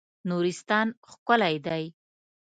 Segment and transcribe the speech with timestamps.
[0.29, 1.83] نورستان ښکلی دی.